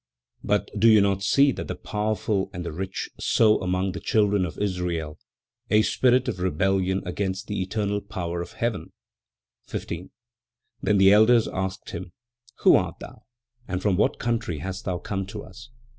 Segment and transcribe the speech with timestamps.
[0.43, 4.45] "But do you not see that the powerful, and the rich, sow among the children
[4.47, 5.19] of Israel
[5.69, 8.93] a spirit of rebellion against the eternal power of Heaven?"
[9.67, 10.09] 15.
[10.81, 12.13] Then the elders asked him:
[12.61, 13.25] "Who art thou,
[13.67, 15.69] and from what country hast thou come to us?